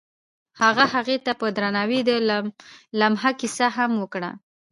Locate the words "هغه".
0.61-0.85